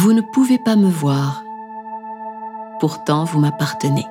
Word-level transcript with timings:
Vous 0.00 0.12
ne 0.12 0.20
pouvez 0.20 0.58
pas 0.58 0.76
me 0.76 0.88
voir. 0.88 1.42
Pourtant, 2.78 3.24
vous 3.24 3.40
m'appartenez. 3.40 4.06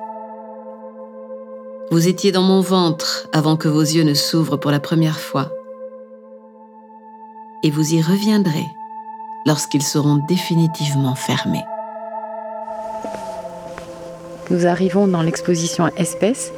Vous 1.90 2.08
étiez 2.08 2.30
dans 2.30 2.42
mon 2.42 2.60
ventre 2.60 3.26
avant 3.32 3.56
que 3.56 3.68
vos 3.68 3.80
yeux 3.80 4.04
ne 4.04 4.12
s'ouvrent 4.12 4.58
pour 4.58 4.70
la 4.70 4.80
première 4.80 5.18
fois. 5.18 5.50
Et 7.62 7.70
vous 7.70 7.94
y 7.94 8.02
reviendrez 8.02 8.66
lorsqu'ils 9.46 9.82
seront 9.82 10.16
définitivement 10.28 11.14
fermés. 11.14 11.64
Nous 14.50 14.66
arrivons 14.66 15.08
dans 15.08 15.22
l'exposition 15.22 15.88
Espèces, 15.96 16.52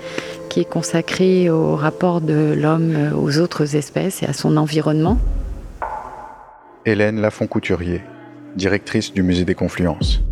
qui 0.48 0.58
est 0.58 0.68
consacrée 0.68 1.50
au 1.50 1.76
rapport 1.76 2.20
de 2.20 2.56
l'homme 2.58 3.12
aux 3.16 3.38
autres 3.38 3.76
espèces 3.76 4.24
et 4.24 4.26
à 4.26 4.32
son 4.32 4.56
environnement. 4.56 5.18
Hélène 6.84 7.20
Lafont-Couturier, 7.20 8.02
directrice 8.56 9.12
du 9.12 9.22
musée 9.22 9.44
des 9.44 9.54
Confluences. 9.54 10.22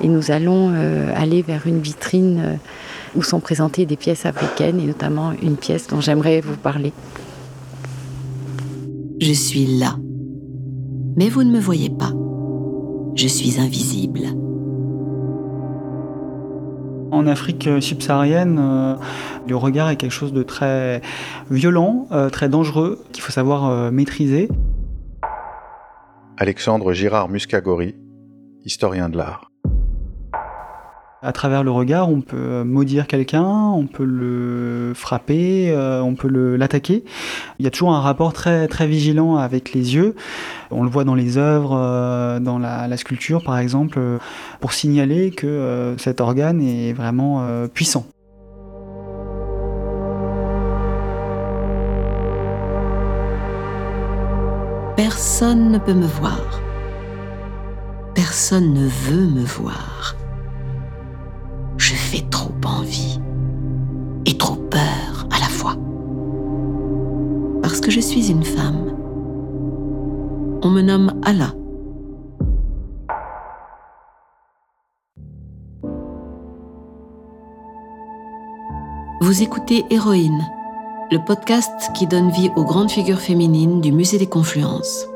Et 0.00 0.08
nous 0.08 0.30
allons 0.30 0.72
euh, 0.74 1.12
aller 1.14 1.42
vers 1.42 1.66
une 1.66 1.80
vitrine 1.80 2.42
euh, 2.44 2.54
où 3.14 3.22
sont 3.22 3.40
présentées 3.40 3.86
des 3.86 3.96
pièces 3.96 4.26
africaines 4.26 4.80
et 4.80 4.86
notamment 4.86 5.32
une 5.42 5.56
pièce 5.56 5.86
dont 5.86 6.00
j'aimerais 6.00 6.40
vous 6.40 6.56
parler. 6.56 6.92
Je 9.20 9.32
suis 9.32 9.66
là. 9.66 9.96
Mais 11.16 11.28
vous 11.28 11.44
ne 11.44 11.50
me 11.50 11.60
voyez 11.60 11.90
pas. 11.90 12.12
Je 13.14 13.28
suis 13.28 13.60
invisible. 13.60 14.22
En 17.12 17.28
Afrique 17.28 17.68
subsaharienne, 17.80 18.58
euh, 18.60 18.96
le 19.46 19.56
regard 19.56 19.88
est 19.90 19.96
quelque 19.96 20.10
chose 20.10 20.32
de 20.32 20.42
très 20.42 21.00
violent, 21.50 22.08
très 22.32 22.48
dangereux, 22.48 23.04
qu'il 23.12 23.22
faut 23.22 23.30
savoir 23.30 23.92
maîtriser. 23.92 24.48
Alexandre 26.36 26.92
Girard 26.92 27.28
Muscagori, 27.28 27.94
historien 28.64 29.08
de 29.08 29.16
l'art. 29.16 29.52
À 31.22 31.32
travers 31.32 31.62
le 31.62 31.70
regard, 31.70 32.10
on 32.10 32.22
peut 32.22 32.64
maudire 32.64 33.06
quelqu'un, 33.06 33.46
on 33.46 33.86
peut 33.86 34.04
le 34.04 34.92
frapper, 34.94 35.70
euh, 35.70 36.02
on 36.02 36.16
peut 36.16 36.28
l'attaquer. 36.56 37.04
Il 37.60 37.64
y 37.64 37.68
a 37.68 37.70
toujours 37.70 37.92
un 37.94 38.00
rapport 38.00 38.32
très, 38.32 38.66
très 38.66 38.88
vigilant 38.88 39.36
avec 39.36 39.72
les 39.72 39.94
yeux. 39.94 40.16
On 40.72 40.82
le 40.82 40.90
voit 40.90 41.04
dans 41.04 41.14
les 41.14 41.38
œuvres, 41.38 41.78
euh, 41.78 42.40
dans 42.40 42.58
la, 42.58 42.96
sculpture 42.96 43.44
par 43.44 43.58
exemple, 43.58 43.98
euh, 43.98 44.18
pour 44.60 44.72
signaler 44.72 45.30
que 45.30 45.94
cet 45.98 46.20
organe 46.20 46.60
est 46.60 46.92
vraiment 46.92 47.46
puissant. 47.72 48.06
Personne 55.44 55.72
ne 55.72 55.78
peut 55.78 55.92
me 55.92 56.06
voir. 56.06 56.62
Personne 58.14 58.72
ne 58.72 58.86
veut 58.86 59.26
me 59.26 59.44
voir 59.44 60.16
je 61.76 61.92
fais 61.92 62.24
trop 62.30 62.54
envie 62.64 63.20
et 64.24 64.38
trop 64.38 64.56
peur 64.56 65.28
à 65.30 65.38
la 65.38 65.50
fois. 65.50 65.76
Parce 67.60 67.78
que 67.82 67.90
je 67.90 68.00
suis 68.00 68.30
une 68.30 68.42
femme. 68.42 68.96
On 70.62 70.70
me 70.70 70.80
nomme 70.80 71.12
Allah. 71.26 71.52
Vous 79.20 79.42
écoutez 79.42 79.84
Héroïne, 79.90 80.42
le 81.12 81.22
podcast 81.22 81.90
qui 81.92 82.06
donne 82.06 82.30
vie 82.30 82.50
aux 82.56 82.64
grandes 82.64 82.90
figures 82.90 83.20
féminines 83.20 83.82
du 83.82 83.92
Musée 83.92 84.16
des 84.16 84.26
Confluences. 84.26 85.06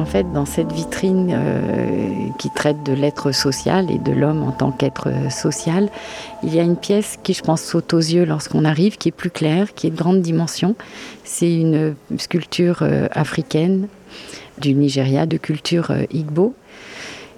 En 0.00 0.06
fait, 0.06 0.32
dans 0.32 0.46
cette 0.46 0.72
vitrine 0.72 1.30
euh, 1.30 2.08
qui 2.38 2.48
traite 2.48 2.82
de 2.84 2.94
l'être 2.94 3.32
social 3.32 3.90
et 3.90 3.98
de 3.98 4.12
l'homme 4.12 4.42
en 4.42 4.50
tant 4.50 4.70
qu'être 4.70 5.10
social, 5.30 5.90
il 6.42 6.54
y 6.54 6.58
a 6.58 6.62
une 6.62 6.78
pièce 6.78 7.18
qui, 7.22 7.34
je 7.34 7.42
pense, 7.42 7.60
saute 7.60 7.92
aux 7.92 7.98
yeux 7.98 8.24
lorsqu'on 8.24 8.64
arrive, 8.64 8.96
qui 8.96 9.10
est 9.10 9.12
plus 9.12 9.28
claire, 9.28 9.74
qui 9.74 9.88
est 9.88 9.90
de 9.90 9.96
grande 9.96 10.22
dimension. 10.22 10.74
C'est 11.22 11.54
une 11.54 11.94
sculpture 12.16 12.78
euh, 12.80 13.08
africaine 13.12 13.88
du 14.56 14.72
Nigeria, 14.72 15.26
de 15.26 15.36
culture 15.36 15.90
euh, 15.90 16.04
Igbo. 16.10 16.54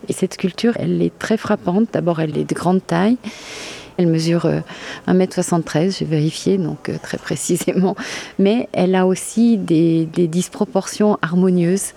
Et 0.09 0.13
cette 0.13 0.35
sculpture, 0.35 0.75
elle 0.77 1.03
est 1.03 1.19
très 1.19 1.39
frappante. 1.39 1.89
D'abord, 1.93 2.21
elle 2.21 2.39
est 2.39 2.49
de 2.49 2.55
grande 2.55 2.87
taille. 2.87 3.17
Elle 3.99 4.07
mesure 4.07 4.49
1m73, 5.07 5.99
j'ai 5.99 6.05
vérifié, 6.07 6.57
donc 6.57 6.91
très 7.03 7.19
précisément. 7.29 7.95
Mais 8.39 8.69
elle 8.73 8.95
a 8.95 9.07
aussi 9.07 9.59
des, 9.59 10.07
des 10.07 10.29
disproportions 10.29 11.19
harmonieuses 11.21 11.93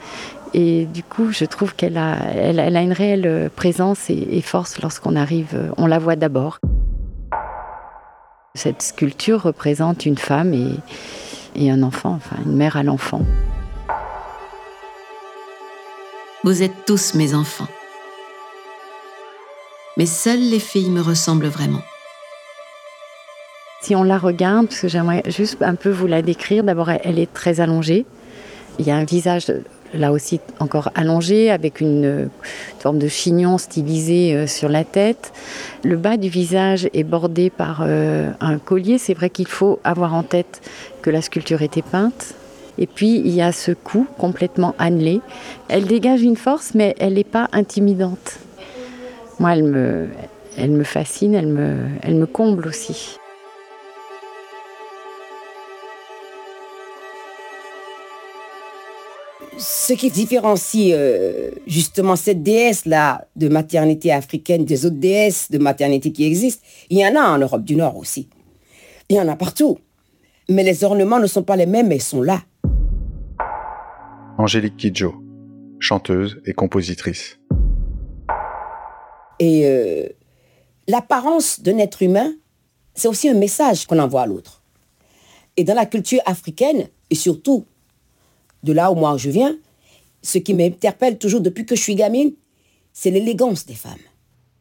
et 0.57 0.85
du 0.85 1.03
coup, 1.03 1.33
je 1.33 1.43
trouve 1.43 1.75
qu'elle 1.75 1.97
a, 1.97 2.15
elle, 2.33 2.77
a 2.77 2.81
une 2.81 2.93
réelle 2.93 3.51
présence 3.53 4.09
et, 4.09 4.39
force 4.39 4.81
lorsqu'on 4.81 5.17
arrive, 5.17 5.49
euh, 5.53 5.69
on 5.75 5.85
la 5.85 5.99
voit 5.99 6.15
d'abord. 6.15 6.59
Cette 8.53 8.81
sculpture 8.81 9.41
représente 9.41 10.05
une 10.05 10.17
femme 10.17 10.53
et, 10.53 10.69
et 11.55 11.69
un 11.69 11.83
enfant, 11.83 12.11
enfin 12.11 12.37
une 12.45 12.55
mère 12.55 12.77
à 12.77 12.83
l'enfant. 12.83 13.23
Vous 16.45 16.63
êtes 16.63 16.85
tous 16.85 17.15
mes 17.15 17.35
enfants. 17.35 17.67
Mais 19.97 20.05
seules 20.05 20.49
les 20.49 20.59
filles 20.59 20.89
me 20.89 21.01
ressemblent 21.01 21.47
vraiment. 21.47 21.81
Si 23.81 23.93
on 23.93 24.03
la 24.03 24.17
regarde, 24.17 24.67
parce 24.67 24.79
que 24.79 24.87
j'aimerais 24.87 25.23
juste 25.27 25.61
un 25.61 25.75
peu 25.75 25.89
vous 25.89 26.07
la 26.07 26.21
décrire, 26.21 26.63
d'abord 26.63 26.91
elle 26.91 27.19
est 27.19 27.33
très 27.33 27.59
allongée. 27.59 28.05
Il 28.79 28.87
y 28.87 28.91
a 28.91 28.95
un 28.95 29.03
visage 29.03 29.47
là 29.93 30.11
aussi 30.11 30.39
encore 30.59 30.89
allongé, 30.95 31.51
avec 31.51 31.81
une, 31.81 32.29
forme 32.79 32.99
de 32.99 33.07
chignon 33.07 33.57
stylisé 33.57 34.35
euh, 34.35 34.47
sur 34.47 34.69
la 34.69 34.83
tête. 34.83 35.33
Le 35.83 35.97
bas 35.97 36.17
du 36.17 36.29
visage 36.29 36.89
est 36.93 37.03
bordé 37.03 37.49
par 37.49 37.81
euh, 37.81 38.29
un 38.39 38.57
collier. 38.59 38.97
C'est 38.97 39.13
vrai 39.13 39.29
qu'il 39.29 39.47
faut 39.47 39.79
avoir 39.83 40.13
en 40.13 40.23
tête 40.23 40.61
que 41.01 41.09
la 41.09 41.21
sculpture 41.21 41.61
était 41.61 41.81
peinte. 41.81 42.35
Et 42.77 42.87
puis 42.87 43.17
il 43.17 43.29
y 43.29 43.41
a 43.41 43.51
ce 43.51 43.71
cou 43.71 44.05
complètement 44.17 44.75
annelé. 44.77 45.21
Elle 45.67 45.85
dégage 45.85 46.21
une 46.21 46.35
force, 46.35 46.73
mais 46.75 46.95
elle 46.99 47.13
n'est 47.13 47.23
pas 47.23 47.47
intimidante. 47.53 48.39
Moi, 49.39 49.53
elle 49.53 49.63
me, 49.63 50.07
elle 50.57 50.71
me 50.71 50.83
fascine, 50.83 51.33
elle 51.33 51.47
me, 51.47 51.77
elle 52.01 52.15
me 52.15 52.25
comble 52.25 52.67
aussi. 52.67 53.17
Ce 59.57 59.93
qui 59.93 60.09
différencie 60.09 60.91
euh, 60.93 61.51
justement 61.67 62.15
cette 62.15 62.43
déesse-là 62.43 63.27
de 63.35 63.47
maternité 63.47 64.11
africaine 64.11 64.65
des 64.65 64.85
autres 64.85 64.97
déesses 64.97 65.49
de 65.51 65.57
maternité 65.57 66.11
qui 66.11 66.25
existent, 66.25 66.65
il 66.89 66.99
y 66.99 67.05
en 67.05 67.15
a 67.15 67.21
en 67.21 67.37
Europe 67.37 67.63
du 67.63 67.75
Nord 67.75 67.97
aussi. 67.97 68.29
Il 69.09 69.15
y 69.15 69.19
en 69.19 69.27
a 69.27 69.35
partout. 69.35 69.77
Mais 70.49 70.63
les 70.63 70.83
ornements 70.83 71.19
ne 71.19 71.27
sont 71.27 71.43
pas 71.43 71.55
les 71.55 71.65
mêmes, 71.65 71.87
mais 71.87 71.97
ils 71.97 72.01
sont 72.01 72.21
là. 72.21 72.41
Angélique 74.37 74.77
Kidjo, 74.77 75.15
chanteuse 75.79 76.41
et 76.45 76.53
compositrice. 76.53 77.39
Et 79.39 79.65
euh, 79.65 80.07
l'apparence 80.87 81.61
d'un 81.61 81.77
être 81.77 82.03
humain, 82.03 82.31
c'est 82.93 83.07
aussi 83.07 83.29
un 83.29 83.33
message 83.33 83.85
qu'on 83.85 83.99
envoie 83.99 84.21
à 84.21 84.25
l'autre. 84.27 84.61
Et 85.57 85.63
dans 85.63 85.73
la 85.73 85.85
culture 85.85 86.21
africaine, 86.25 86.87
et 87.09 87.15
surtout 87.15 87.65
de 88.65 88.73
là 88.73 88.91
où 88.91 88.95
moi 88.95 89.15
je 89.17 89.29
viens, 89.29 89.55
ce 90.21 90.39
qui 90.39 90.53
m'interpelle 90.53 91.17
toujours 91.17 91.41
depuis 91.41 91.65
que 91.65 91.75
je 91.75 91.81
suis 91.81 91.95
gamine, 91.95 92.33
c'est 92.91 93.11
l'élégance 93.11 93.65
des 93.65 93.75
femmes. 93.75 93.93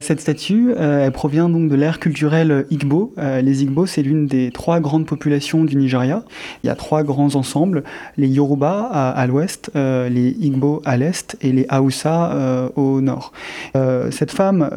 Cette 0.00 0.20
statue, 0.20 0.74
euh, 0.76 1.06
elle 1.06 1.12
provient 1.12 1.48
donc 1.48 1.70
de 1.70 1.74
l'ère 1.74 1.98
culturelle 1.98 2.66
Igbo. 2.70 3.14
Euh, 3.16 3.40
les 3.40 3.62
Igbo, 3.62 3.86
c'est 3.86 4.02
l'une 4.02 4.26
des 4.26 4.50
trois 4.50 4.78
grandes 4.78 5.06
populations 5.06 5.64
du 5.64 5.76
Nigeria. 5.76 6.24
Il 6.62 6.66
y 6.66 6.70
a 6.70 6.74
trois 6.74 7.02
grands 7.02 7.36
ensembles 7.36 7.84
les 8.18 8.28
Yoruba 8.28 8.82
à, 8.82 9.26
l'ouest, 9.26 9.70
euh, 9.76 10.10
les 10.10 10.36
Igbo 10.40 10.82
à 10.84 10.98
l'est 10.98 11.38
et 11.40 11.52
les 11.52 11.66
Hausa 11.72 12.70
au 12.76 13.00
nord. 13.00 13.32
cette 14.10 14.30
femme, 14.30 14.68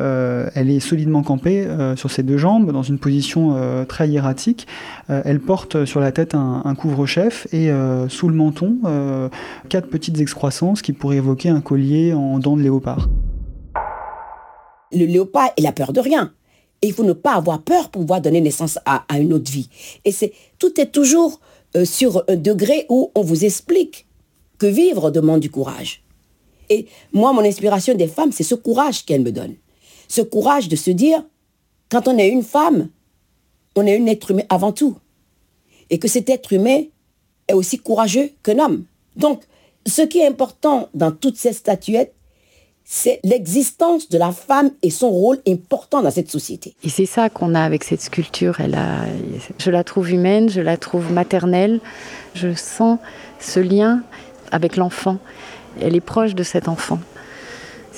elle 0.55 0.69
est 0.69 0.79
solidement 0.79 1.23
campée 1.23 1.67
sur 1.95 2.09
ses 2.09 2.23
deux 2.23 2.37
jambes, 2.37 2.71
dans 2.71 2.83
une 2.83 2.97
position 2.97 3.57
très 3.87 4.07
hiératique. 4.07 4.65
elle 5.09 5.39
porte 5.39 5.85
sur 5.85 5.99
la 5.99 6.11
tête 6.11 6.35
un, 6.35 6.61
un 6.63 6.75
couvre-chef 6.75 7.47
et 7.53 7.69
sous 8.07 8.29
le 8.29 8.35
menton 8.35 8.77
quatre 9.69 9.89
petites 9.89 10.19
excroissances 10.19 10.81
qui 10.81 10.93
pourraient 10.93 11.17
évoquer 11.17 11.49
un 11.49 11.61
collier 11.61 12.13
en 12.13 12.39
dents 12.39 12.55
de 12.55 12.61
léopard. 12.61 13.09
Le 14.91 15.05
léopard, 15.05 15.49
il 15.57 15.67
a 15.67 15.71
peur 15.71 15.93
de 15.93 15.99
rien. 15.99 16.33
Et 16.81 16.87
il 16.87 16.93
faut 16.93 17.03
ne 17.03 17.13
pas 17.13 17.33
avoir 17.33 17.61
peur 17.61 17.89
pour 17.89 18.01
pouvoir 18.01 18.21
donner 18.21 18.41
naissance 18.41 18.77
à, 18.85 19.03
une 19.17 19.33
autre 19.33 19.51
vie. 19.51 19.69
Et 20.05 20.11
c'est 20.11 20.33
tout 20.59 20.79
est 20.79 20.91
toujours 20.91 21.39
euh, 21.75 21.85
sur 21.85 22.23
un 22.27 22.35
degré 22.35 22.85
où 22.89 23.11
on 23.15 23.21
vous 23.21 23.45
explique 23.45 24.05
que 24.59 24.67
vivre 24.67 25.11
demande 25.11 25.39
du 25.39 25.49
courage. 25.49 26.03
Et 26.69 26.85
moi, 27.13 27.33
mon 27.33 27.41
inspiration 27.41 27.95
des 27.95 28.07
femmes, 28.07 28.31
c'est 28.31 28.43
ce 28.43 28.55
courage 28.55 29.05
qu'elles 29.05 29.21
me 29.21 29.31
donnent. 29.31 29.55
Ce 30.07 30.21
courage 30.21 30.67
de 30.67 30.75
se 30.75 30.91
dire, 30.91 31.23
quand 31.89 32.07
on 32.07 32.17
est 32.17 32.27
une 32.27 32.43
femme, 32.43 32.89
on 33.75 33.85
est 33.85 33.97
un 33.97 34.05
être 34.05 34.31
humain 34.31 34.43
avant 34.49 34.71
tout. 34.71 34.97
Et 35.89 35.99
que 35.99 36.07
cet 36.07 36.29
être 36.29 36.53
humain 36.53 36.83
est 37.47 37.53
aussi 37.53 37.79
courageux 37.79 38.31
qu'un 38.43 38.59
homme. 38.59 38.85
Donc, 39.15 39.43
Ce 39.87 40.01
qui 40.01 40.19
est 40.19 40.27
important 40.27 40.89
dans 40.93 41.13
toutes 41.13 41.37
ces 41.37 41.53
statuettes, 41.53 42.13
c'est 42.89 43.19
l'existence 43.25 44.07
de 44.07 44.17
la 44.17 44.31
femme 44.31 44.71
et 44.81 44.89
son 44.89 45.09
rôle 45.09 45.39
important 45.45 46.01
dans 46.01 46.09
cette 46.09 46.31
société. 46.31 46.73
Et 46.85 46.89
c'est 46.89 47.05
ça 47.05 47.29
qu'on 47.29 47.53
a 47.53 47.61
avec 47.61 47.83
cette 47.83 48.01
sculpture. 48.01 48.61
Elle 48.61 48.77
je 49.57 49.69
la 49.69 49.83
trouve 49.83 50.09
humaine, 50.09 50.49
je 50.49 50.61
la 50.61 50.77
trouve 50.77 51.11
maternelle. 51.11 51.81
Je 52.33 52.53
sens 52.53 52.97
ce 53.41 53.59
lien 53.59 54.03
avec 54.53 54.77
l'enfant. 54.77 55.17
Elle 55.81 55.97
est 55.97 56.01
proche 56.01 56.33
de 56.33 56.43
cet 56.43 56.69
enfant 56.69 56.99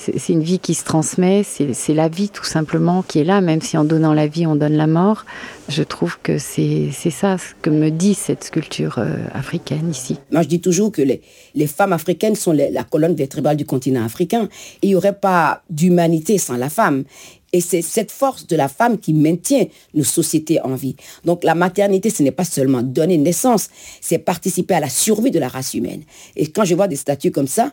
c'est 0.00 0.32
une 0.32 0.42
vie 0.42 0.58
qui 0.58 0.74
se 0.74 0.84
transmet, 0.84 1.42
c'est 1.44 1.94
la 1.94 2.08
vie 2.08 2.30
tout 2.30 2.44
simplement 2.44 3.02
qui 3.02 3.18
est 3.18 3.24
là, 3.24 3.40
même 3.40 3.60
si 3.60 3.76
en 3.76 3.84
donnant 3.84 4.14
la 4.14 4.26
vie, 4.26 4.46
on 4.46 4.56
donne 4.56 4.74
la 4.74 4.86
mort. 4.86 5.26
Je 5.68 5.82
trouve 5.82 6.18
que 6.22 6.38
c'est 6.38 6.90
ça 6.92 7.36
ce 7.36 7.54
que 7.60 7.70
me 7.70 7.90
dit 7.90 8.14
cette 8.14 8.44
sculpture 8.44 8.98
euh, 8.98 9.16
africaine 9.32 9.90
ici. 9.90 10.16
Moi, 10.32 10.42
je 10.42 10.48
dis 10.48 10.60
toujours 10.60 10.90
que 10.90 11.02
les, 11.02 11.20
les 11.54 11.66
femmes 11.66 11.92
africaines 11.92 12.34
sont 12.34 12.52
la 12.52 12.84
colonne 12.84 13.14
vertébrale 13.14 13.56
du 13.56 13.66
continent 13.66 14.04
africain. 14.04 14.48
Il 14.82 14.90
n'y 14.90 14.94
aurait 14.94 15.18
pas 15.18 15.62
d'humanité 15.68 16.38
sans 16.38 16.56
la 16.56 16.70
femme. 16.70 17.04
Et 17.52 17.60
c'est 17.60 17.82
cette 17.82 18.10
force 18.10 18.46
de 18.46 18.56
la 18.56 18.68
femme 18.68 18.98
qui 18.98 19.12
maintient 19.12 19.66
nos 19.94 20.04
sociétés 20.04 20.60
en 20.62 20.76
vie. 20.76 20.96
Donc 21.24 21.44
la 21.44 21.54
maternité, 21.54 22.08
ce 22.08 22.22
n'est 22.22 22.30
pas 22.30 22.44
seulement 22.44 22.82
donner 22.82 23.18
naissance, 23.18 23.68
c'est 24.00 24.18
participer 24.18 24.74
à 24.74 24.80
la 24.80 24.88
survie 24.88 25.32
de 25.32 25.38
la 25.38 25.48
race 25.48 25.74
humaine. 25.74 26.04
Et 26.36 26.46
quand 26.46 26.64
je 26.64 26.74
vois 26.74 26.88
des 26.88 26.96
statues 26.96 27.32
comme 27.32 27.48
ça, 27.48 27.72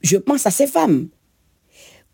je 0.00 0.16
pense 0.16 0.46
à 0.46 0.50
ces 0.50 0.66
femmes 0.66 1.08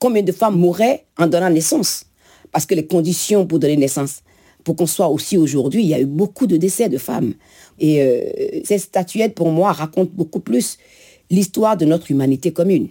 Combien 0.04 0.22
de 0.22 0.32
femmes 0.32 0.58
mourraient 0.58 1.06
en 1.16 1.26
donnant 1.26 1.48
naissance 1.48 2.04
Parce 2.52 2.66
que 2.66 2.74
les 2.74 2.86
conditions 2.86 3.46
pour 3.46 3.58
donner 3.58 3.78
naissance, 3.78 4.20
pour 4.62 4.76
qu'on 4.76 4.86
soit 4.86 5.08
aussi 5.08 5.38
aujourd'hui, 5.38 5.82
il 5.82 5.88
y 5.88 5.94
a 5.94 5.98
eu 5.98 6.04
beaucoup 6.04 6.46
de 6.46 6.58
décès 6.58 6.90
de 6.90 6.98
femmes. 6.98 7.32
Et 7.78 8.02
euh, 8.02 8.60
ces 8.64 8.76
statuettes, 8.76 9.34
pour 9.34 9.50
moi, 9.50 9.72
racontent 9.72 10.12
beaucoup 10.14 10.40
plus 10.40 10.76
l'histoire 11.30 11.78
de 11.78 11.86
notre 11.86 12.10
humanité 12.10 12.52
commune. 12.52 12.88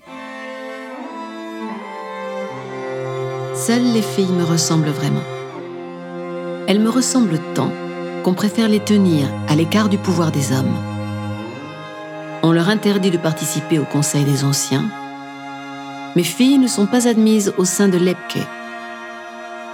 Seules 3.54 3.94
les 3.94 4.02
filles 4.02 4.34
me 4.36 4.44
ressemblent 4.44 4.90
vraiment. 4.90 5.22
Elles 6.68 6.80
me 6.80 6.90
ressemblent 6.90 7.40
tant 7.54 7.70
qu'on 8.24 8.34
préfère 8.34 8.70
les 8.70 8.80
tenir 8.80 9.32
à 9.48 9.56
l'écart 9.56 9.90
du 9.90 10.00
pouvoir 10.00 10.32
des 10.32 10.52
hommes. 10.52 10.76
On 12.42 12.52
leur 12.52 12.70
interdit 12.70 13.12
de 13.12 13.18
participer 13.18 13.78
au 13.78 13.86
Conseil 13.86 14.24
des 14.24 14.44
Anciens, 14.44 14.90
mes 16.16 16.24
filles 16.24 16.60
ne 16.60 16.68
sont 16.68 16.86
pas 16.86 17.08
admises 17.08 17.54
au 17.58 17.66
sein 17.66 17.88
de 17.88 17.98
l'Epke, 17.98 18.40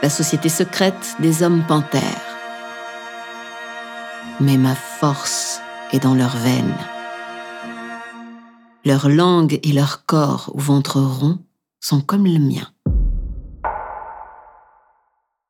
la 0.02 0.10
société 0.10 0.48
secrète 0.48 1.16
des 1.20 1.44
hommes 1.44 1.64
panthères. 1.68 2.26
Mais 4.40 4.58
ma 4.58 4.76
force 4.76 5.60
est 5.92 6.00
dans 6.00 6.16
leurs 6.16 6.38
veines. 6.38 6.78
Leur 8.86 9.10
langue 9.10 9.60
et 9.62 9.74
leur 9.74 10.06
corps 10.06 10.52
au 10.56 10.60
ventre 10.60 11.02
rond 11.02 11.40
sont 11.82 12.00
comme 12.00 12.26
le 12.26 12.40
mien. 12.40 12.68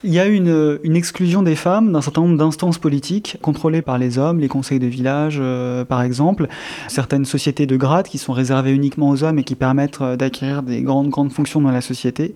Il 0.06 0.13
y 0.13 0.19
a 0.19 0.28
une, 0.28 0.80
une 0.86 0.96
exclusion 0.96 1.44
des 1.44 1.57
femmes 1.57 1.92
d'un 1.92 2.00
certain 2.00 2.22
nombre 2.22 2.38
d'instances 2.38 2.78
politiques 2.78 3.36
contrôlées 3.42 3.81
par 3.81 3.98
les 3.98 4.18
hommes, 4.18 4.40
les 4.40 4.48
conseils 4.48 4.80
de 4.80 4.88
village 4.88 5.40
euh, 5.42 5.84
par 5.84 6.04
exemple, 6.04 6.48
certaines 6.88 7.25
sociétés 7.25 7.66
de 7.66 7.75
grade 7.75 8.07
qui 8.07 8.18
sont 8.18 8.31
réservées 8.31 8.72
uniquement 8.72 9.10
aux 9.10 9.25
hommes 9.25 9.40
et 9.40 9.44
qui 9.44 9.56
permettent 9.56 10.00
euh, 10.00 10.16
d'acquérir 10.16 10.63
des 10.63 10.84
grandes 10.84 11.10
grandes 11.10 11.34
fonctions 11.34 11.60
dans 11.60 11.72
la 11.72 11.81
société. 11.81 12.34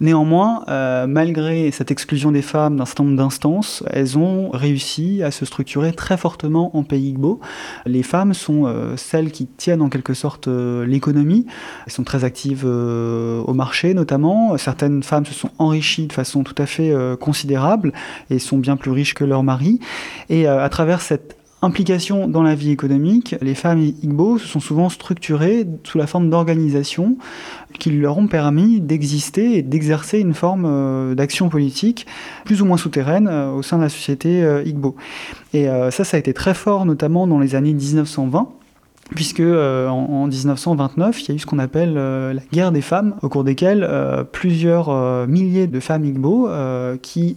Néanmoins, 0.00 0.64
euh, 0.66 1.06
malgré 1.06 1.70
cette 1.70 1.92
exclusion 1.92 2.32
des 2.32 2.42
femmes 2.42 2.76
d'un 2.76 2.86
certain 2.86 3.04
nombre 3.04 3.18
d'instances, 3.18 3.84
elles 3.90 4.18
ont 4.18 4.50
réussi 4.50 5.22
à 5.22 5.30
se 5.30 5.44
structurer 5.44 5.92
très 5.92 6.16
fortement 6.16 6.76
en 6.76 6.82
pays 6.82 7.10
Igbo. 7.10 7.38
Les 7.84 8.02
femmes 8.02 8.34
sont 8.34 8.66
celles 8.96 9.30
qui 9.30 9.46
tiennent 9.46 9.80
en 9.80 9.90
quelque 9.90 10.12
sorte 10.12 10.48
l'économie. 10.48 11.46
Elles 11.86 11.92
sont 11.92 12.02
très 12.02 12.24
actives 12.24 12.64
au 12.66 13.54
marché 13.54 13.94
notamment. 13.94 14.58
Certaines 14.58 15.04
femmes 15.04 15.24
se 15.24 15.34
sont 15.34 15.50
enrichies 15.58 16.08
de 16.08 16.12
façon 16.12 16.42
tout 16.42 16.54
à 16.58 16.66
fait 16.66 16.95
considérables 17.16 17.92
et 18.30 18.38
sont 18.38 18.58
bien 18.58 18.76
plus 18.76 18.90
riches 18.90 19.14
que 19.14 19.24
leurs 19.24 19.42
maris. 19.42 19.80
Et 20.28 20.48
euh, 20.48 20.64
à 20.64 20.68
travers 20.68 21.00
cette 21.00 21.36
implication 21.62 22.28
dans 22.28 22.42
la 22.42 22.54
vie 22.54 22.70
économique, 22.70 23.34
les 23.40 23.54
femmes 23.54 23.80
Igbo 23.80 24.38
se 24.38 24.46
sont 24.46 24.60
souvent 24.60 24.88
structurées 24.88 25.66
sous 25.84 25.98
la 25.98 26.06
forme 26.06 26.28
d'organisations 26.28 27.16
qui 27.78 27.90
leur 27.90 28.18
ont 28.18 28.28
permis 28.28 28.80
d'exister 28.80 29.56
et 29.56 29.62
d'exercer 29.62 30.20
une 30.20 30.34
forme 30.34 30.64
euh, 30.66 31.14
d'action 31.14 31.48
politique 31.48 32.06
plus 32.44 32.60
ou 32.62 32.66
moins 32.66 32.76
souterraine 32.76 33.28
au 33.28 33.62
sein 33.62 33.78
de 33.78 33.82
la 33.82 33.88
société 33.88 34.44
Igbo. 34.64 34.96
Et 35.54 35.66
ça, 35.90 36.04
ça 36.04 36.16
a 36.16 36.20
été 36.20 36.32
très 36.34 36.54
fort, 36.54 36.84
notamment 36.84 37.26
dans 37.26 37.38
les 37.38 37.54
années 37.54 37.72
1920 37.72 38.48
puisque 39.14 39.40
euh, 39.40 39.88
en, 39.88 40.26
1929, 40.26 41.22
il 41.22 41.28
y 41.28 41.32
a 41.32 41.34
eu 41.34 41.38
ce 41.38 41.46
qu'on 41.46 41.58
appelle 41.58 41.94
euh, 41.96 42.32
la 42.32 42.42
guerre 42.52 42.72
des 42.72 42.80
femmes, 42.80 43.14
au 43.22 43.28
cours 43.28 43.44
desquelles 43.44 43.86
euh, 43.88 44.24
plusieurs 44.24 45.26
milliers 45.26 45.66
de 45.66 45.80
femmes 45.80 46.04
Igbo 46.04 46.48
qui 47.02 47.36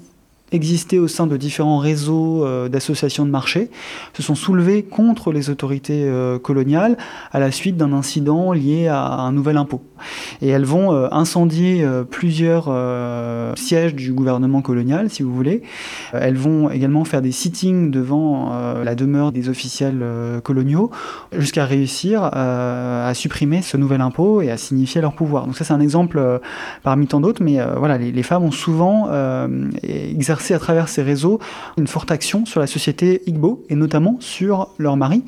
existaient 0.52 1.00
au 1.00 1.08
sein 1.08 1.28
de 1.28 1.38
différents 1.38 1.78
réseaux 1.78 2.46
d'associations 2.70 3.26
de 3.26 3.32
marché, 3.32 3.70
se 4.14 4.24
sont 4.24 4.36
soulevées 4.36 4.84
contre 4.84 5.32
les 5.32 5.50
autorités 5.50 6.10
coloniales 6.44 6.98
à 7.32 7.40
la 7.40 7.52
suite 7.52 7.78
d'un 7.78 7.94
incident 7.94 8.52
lié 8.52 8.88
à 8.88 9.00
un 9.00 9.32
nouvel 9.32 9.58
impôt. 9.58 9.82
Et 10.42 10.50
elles 10.50 10.66
vont 10.66 10.94
euh, 10.94 11.08
incendier 11.12 11.84
euh, 11.84 12.04
plusieurs 12.04 12.66
euh, 12.70 13.54
sièges 13.56 13.96
du 13.96 14.14
gouvernement 14.14 14.62
colonial, 14.62 15.10
si 15.10 15.24
vous 15.24 15.34
voulez. 15.34 15.62
Elles 16.14 16.38
vont 16.38 16.70
également 16.70 17.04
faire 17.04 17.22
des 17.22 17.32
sittings 17.32 17.92
devant 17.92 18.52
la 18.84 18.96
demeure 18.96 19.32
des 19.32 19.50
officiels 19.50 20.04
coloniaux, 20.44 20.90
jusqu'à 21.38 21.66
réussir 21.66 22.24
à 22.24 23.12
supprimer 23.14 23.62
ce 23.62 23.78
nouvel 23.78 24.02
impôt 24.02 24.42
et 24.42 24.52
à 24.52 24.58
signifier 24.58 25.02
leur 25.02 25.14
pouvoir. 25.14 25.46
Donc 25.46 25.56
ça, 25.56 25.64
c'est 25.64 25.74
un 25.74 25.80
exemple 25.80 26.40
parmi 26.84 27.08
tant 27.08 27.20
d'autres, 27.20 27.44
mais 27.44 27.60
voilà, 27.78 27.98
les, 27.98 28.24
femmes 28.24 28.44
ont 28.44 28.52
souvent 28.52 29.10
exercé 29.84 30.39
à 30.54 30.60
travers 30.60 30.90
ces 30.90 31.02
réseaux 31.02 31.40
une 31.78 31.88
forte 31.88 32.12
action 32.12 32.46
sur 32.46 32.60
la 32.60 32.68
société 32.68 33.22
Igbo 33.28 33.64
et 33.70 33.76
notamment 33.76 34.18
sur 34.20 34.70
leur 34.78 34.98
mari, 34.98 35.24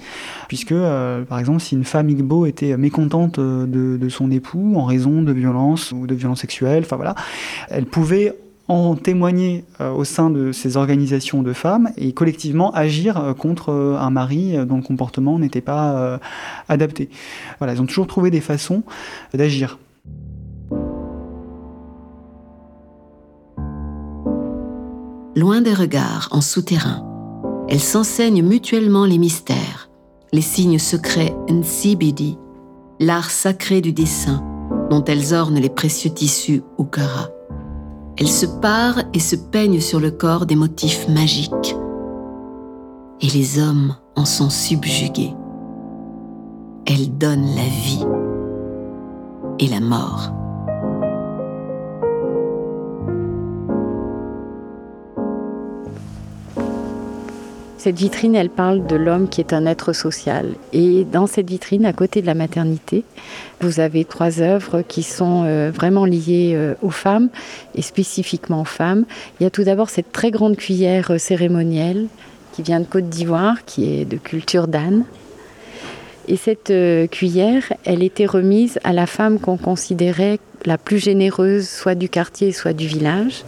puisque 0.48 0.74
par 0.74 1.40
exemple, 1.40 1.60
si 1.60 1.76
une 1.76 1.84
femme 1.84 2.10
Igbo 2.10 2.46
était 2.46 2.76
mécontente 2.78 3.40
de, 3.40 3.98
de 3.98 4.10
son 4.10 4.32
époux, 4.32 4.74
en 4.76 4.86
raison 4.86 5.22
de 5.22 5.32
violences 5.32 5.92
ou 5.92 6.08
de 6.08 6.16
violences 6.16 6.42
sexuelles. 6.42 6.84
Enfin 6.86 6.96
voilà, 6.96 7.16
elle 7.70 7.86
pouvait 7.86 8.36
en 8.68 8.96
témoigner 8.96 9.66
euh, 9.82 9.92
au 9.92 10.06
sein 10.06 10.30
de 10.30 10.52
ces 10.52 10.78
organisations 10.78 11.44
de 11.44 11.52
femmes 11.52 11.92
et 11.98 12.14
collectivement 12.14 12.72
agir 12.74 13.18
euh, 13.18 13.34
contre 13.34 13.70
euh, 13.70 13.98
un 13.98 14.10
mari 14.12 14.56
dont 14.66 14.78
le 14.78 14.82
comportement 14.82 15.40
n'était 15.40 15.62
pas 15.62 16.20
adapté. 16.70 17.10
Voilà, 17.60 17.74
ils 17.74 17.82
ont 17.82 17.86
toujours 17.86 18.08
trouvé 18.08 18.32
des 18.32 18.42
façons 18.42 18.84
d'agir. 19.34 19.78
Loin 25.34 25.62
des 25.62 25.74
regards, 25.74 26.28
en 26.32 26.42
souterrain, 26.42 27.08
elles 27.70 27.80
s'enseignent 27.80 28.44
mutuellement 28.44 29.06
les 29.06 29.18
mystères, 29.18 29.90
les 30.34 30.42
signes 30.42 30.78
secrets 30.78 31.34
Nsibidi, 31.50 32.38
l'art 33.00 33.32
sacré 33.32 33.80
du 33.80 33.94
dessin, 33.94 34.44
dont 34.90 35.04
elles 35.06 35.34
ornent 35.34 35.60
les 35.60 35.70
précieux 35.70 36.10
tissus 36.10 36.64
Ukara. 36.78 37.30
Elles 38.18 38.28
se 38.28 38.46
parent 38.46 39.04
et 39.14 39.20
se 39.20 39.38
peignent 39.38 39.80
sur 39.80 40.02
le 40.02 40.12
corps 40.12 40.46
des 40.46 40.58
motifs 40.58 41.08
magiques. 41.08 41.78
Et 43.22 43.28
les 43.28 43.58
hommes 43.58 43.96
en 44.18 44.26
sont 44.26 44.50
subjugués. 44.50 45.34
Elles 46.86 47.18
donnent 47.18 47.56
la 47.56 47.70
vie 47.86 48.06
et 49.60 49.68
la 49.68 49.80
mort. 49.80 50.41
Cette 57.84 57.98
vitrine, 57.98 58.36
elle 58.36 58.52
parle 58.52 58.86
de 58.86 58.96
l'homme 58.96 59.28
qui 59.28 59.42
est 59.42 59.54
un 59.54 59.66
être 59.66 59.92
social. 59.92 60.54
Et 60.72 61.04
dans 61.04 61.26
cette 61.26 61.50
vitrine, 61.50 61.84
à 61.84 61.94
côté 61.94 62.22
de 62.22 62.28
la 62.28 62.36
maternité, 62.36 63.04
vous 63.60 63.80
avez 63.80 64.06
trois 64.06 64.40
œuvres 64.40 64.84
qui 64.84 65.02
sont 65.02 65.46
euh, 65.48 65.72
vraiment 65.74 66.06
liées 66.06 66.52
euh, 66.54 66.76
aux 66.84 66.92
femmes 66.92 67.30
et 67.74 67.82
spécifiquement 67.82 68.62
aux 68.62 68.66
femmes. 68.66 69.06
Il 69.40 69.44
y 69.46 69.48
a 69.48 69.50
tout 69.50 69.64
d'abord 69.64 69.90
cette 69.90 70.12
très 70.12 70.30
grande 70.30 70.58
cuillère 70.58 71.10
euh, 71.10 71.18
cérémonielle 71.18 72.06
qui 72.54 72.62
vient 72.62 72.82
de 72.82 72.86
Côte 72.86 73.10
d'Ivoire, 73.10 73.66
qui 73.66 73.92
est 73.92 74.06
de 74.06 74.18
culture 74.18 74.68
d'âne. 74.68 75.04
Et 76.28 76.38
cette 76.38 76.72
cuillère, 77.10 77.64
elle 77.84 78.04
était 78.04 78.28
remise 78.28 78.78
à 78.84 78.94
la 78.94 79.08
femme 79.08 79.40
qu'on 79.40 79.58
considérait 79.58 80.38
la 80.66 80.78
plus 80.78 81.00
généreuse, 81.00 81.68
soit 81.68 81.96
du 81.96 82.10
quartier, 82.10 82.52
soit 82.52 82.74
du 82.74 82.86
village. 82.86 83.44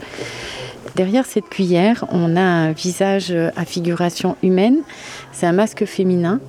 Derrière 0.96 1.26
cette 1.26 1.50
cuillère, 1.50 2.06
on 2.10 2.36
a 2.36 2.42
un 2.42 2.72
visage 2.72 3.34
à 3.56 3.66
figuration 3.66 4.36
humaine. 4.44 4.78
C'est 5.32 5.48
un 5.48 5.52
masque 5.54 5.86
féminin 5.86 6.40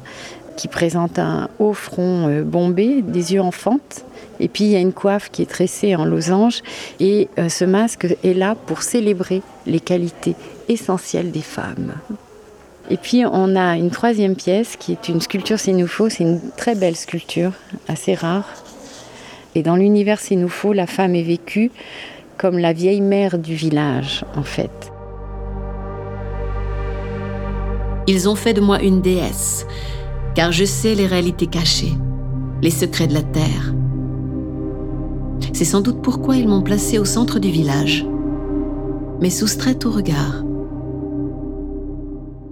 qui 0.56 0.68
présente 0.68 1.18
un 1.18 1.48
haut 1.58 1.72
front 1.72 2.28
euh, 2.28 2.42
bombé, 2.42 3.02
des 3.02 3.34
yeux 3.34 3.40
en 3.40 3.50
fente. 3.50 4.04
Et 4.40 4.48
puis 4.48 4.64
il 4.64 4.70
y 4.70 4.76
a 4.76 4.80
une 4.80 4.92
coiffe 4.92 5.30
qui 5.30 5.42
est 5.42 5.50
tressée 5.50 5.96
en 5.96 6.04
losange. 6.04 6.62
Et 7.00 7.28
euh, 7.38 7.48
ce 7.48 7.64
masque 7.64 8.06
est 8.22 8.34
là 8.34 8.54
pour 8.54 8.82
célébrer 8.82 9.42
les 9.66 9.80
qualités 9.80 10.36
essentielles 10.68 11.30
des 11.30 11.42
femmes. 11.42 11.94
Et 12.90 12.96
puis 12.96 13.24
on 13.24 13.56
a 13.56 13.76
une 13.76 13.90
troisième 13.90 14.36
pièce 14.36 14.76
qui 14.76 14.92
est 14.92 15.08
une 15.08 15.20
sculpture 15.20 15.58
Sénoufo. 15.58 16.08
C'est 16.08 16.24
une 16.24 16.40
très 16.56 16.74
belle 16.74 16.96
sculpture, 16.96 17.52
assez 17.88 18.14
rare. 18.14 18.48
Et 19.54 19.62
dans 19.62 19.76
l'univers 19.76 20.20
Sénoufo, 20.20 20.72
la 20.72 20.86
femme 20.86 21.14
est 21.14 21.22
vécue 21.22 21.70
comme 22.38 22.58
la 22.58 22.72
vieille 22.72 23.00
mère 23.00 23.38
du 23.38 23.54
village, 23.54 24.24
en 24.36 24.42
fait. 24.42 24.92
Ils 28.06 28.28
ont 28.28 28.34
fait 28.34 28.52
de 28.52 28.60
moi 28.60 28.82
une 28.82 29.00
déesse, 29.00 29.66
car 30.34 30.52
je 30.52 30.64
sais 30.64 30.94
les 30.94 31.06
réalités 31.06 31.46
cachées, 31.46 31.94
les 32.62 32.70
secrets 32.70 33.06
de 33.06 33.14
la 33.14 33.22
terre. 33.22 33.74
C'est 35.52 35.64
sans 35.64 35.80
doute 35.80 36.02
pourquoi 36.02 36.36
ils 36.36 36.48
m'ont 36.48 36.62
placée 36.62 36.98
au 36.98 37.04
centre 37.04 37.38
du 37.38 37.50
village, 37.50 38.06
mais 39.20 39.30
soustraite 39.30 39.86
au 39.86 39.90
regard. 39.90 40.42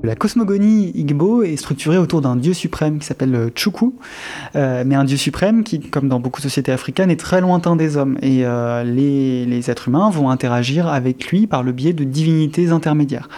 La 0.05 0.17
cosmogonie 0.17 0.91
Igbo 0.97 1.45
est 1.45 1.55
structurée 1.55 1.97
autour 1.97 2.23
d'un 2.23 2.35
dieu 2.35 2.55
suprême 2.55 2.99
qui 2.99 3.07
s'appelle 3.07 3.37
euh, 3.37 3.51
Chukwu, 3.55 3.93
euh, 4.57 4.83
mais 4.85 4.97
un 4.97 5.05
dieu 5.05 5.17
suprême 5.17 5.63
qui, 5.63 5.79
comme 5.79 6.09
dans 6.09 6.19
beaucoup 6.19 6.41
de 6.41 6.47
sociétés 6.47 6.73
africaines, 6.73 7.09
est 7.09 7.21
très 7.21 7.41
lointain 7.41 7.77
des 7.77 7.97
hommes. 7.97 8.19
Et 8.21 8.45
euh, 8.45 8.83
les, 8.83 9.47
les, 9.47 9.71
êtres 9.71 9.87
humains 9.87 10.11
vont 10.11 10.29
interagir 10.29 10.89
avec 10.89 11.29
lui 11.29 11.47
par 11.47 11.63
le 11.63 11.71
biais 11.71 11.93
de 11.93 12.03
divinités 12.03 12.71
intermédiaires. 12.71 13.29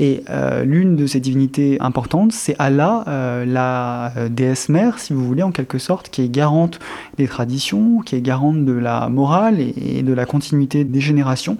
Et 0.00 0.22
l'une 0.64 0.96
de 0.96 1.06
ces 1.06 1.20
divinités 1.20 1.76
importantes, 1.80 2.32
c'est 2.32 2.56
Allah, 2.58 3.04
la 3.46 4.12
déesse 4.30 4.68
mère, 4.68 4.98
si 4.98 5.12
vous 5.12 5.24
voulez, 5.24 5.42
en 5.42 5.52
quelque 5.52 5.78
sorte, 5.78 6.08
qui 6.08 6.22
est 6.22 6.28
garante 6.28 6.78
des 7.18 7.28
traditions, 7.28 8.00
qui 8.00 8.16
est 8.16 8.20
garante 8.22 8.64
de 8.64 8.72
la 8.72 9.08
morale 9.08 9.60
et, 9.60 9.98
et 9.98 10.02
de 10.02 10.12
la 10.12 10.24
continuité 10.24 10.84
des 10.84 11.00
générations. 11.00 11.58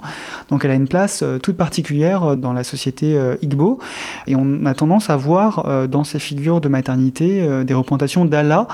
Donc 0.49 0.65
elle 0.65 0.71
a 0.71 0.75
une 0.75 0.89
place 0.89 1.23
toute 1.43 1.57
particulière 1.57 2.37
dans 2.37 2.53
la 2.53 2.65
société 2.65 3.19
Igbo. 3.43 3.79
Et 4.27 4.35
on 4.37 4.46
on 4.47 4.67
a 4.67 4.75
tendance 4.75 5.11
à 5.11 5.17
voir 5.17 5.67
euh, 5.67 5.87
dans 5.87 6.05
ces 6.05 6.19
figures 6.19 6.61
de 6.61 6.69
maternité 6.69 7.43
euh, 7.43 7.65
des 7.65 7.75
représentations 7.75 8.25
d'Allah, 8.25 8.67